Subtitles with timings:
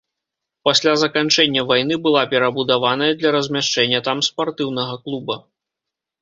[0.67, 5.39] Пасля заканчэння вайны была перабудаваная для размяшчэння там спартыўнага клуба.